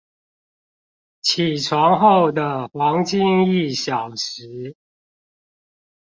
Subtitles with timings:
[1.21, 4.75] 起床後的黃金一小時